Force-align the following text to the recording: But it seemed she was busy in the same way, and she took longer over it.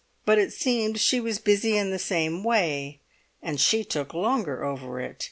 But 0.25 0.39
it 0.39 0.51
seemed 0.51 0.99
she 0.99 1.19
was 1.19 1.37
busy 1.37 1.77
in 1.77 1.91
the 1.91 1.99
same 1.99 2.43
way, 2.43 2.97
and 3.39 3.61
she 3.61 3.83
took 3.83 4.15
longer 4.15 4.63
over 4.65 4.99
it. 4.99 5.17